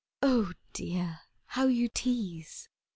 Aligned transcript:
Oh, 0.23 0.51
Dear, 0.73 1.19
how 1.45 1.67
you 1.67 1.87
tease!" 1.87 2.67